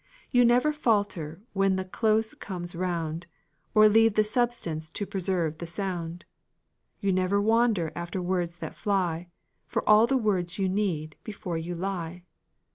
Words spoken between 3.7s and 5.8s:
Or leave the substance to preserve the